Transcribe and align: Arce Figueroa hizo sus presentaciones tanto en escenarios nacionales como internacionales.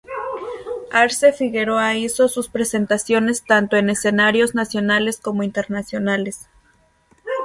Arce 0.91 1.31
Figueroa 1.31 1.93
hizo 1.93 2.27
sus 2.27 2.47
presentaciones 2.49 3.43
tanto 3.45 3.77
en 3.77 3.91
escenarios 3.91 4.55
nacionales 4.55 5.19
como 5.19 5.43
internacionales. 5.43 6.49